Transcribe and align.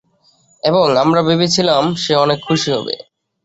এবং 0.63 0.85
আমরা 0.97 1.21
ভেবেছিলাম 1.21 1.83
সে 1.95 2.13
অনেক 2.15 2.39
খুশি 2.47 2.69
হবে। 2.71 2.95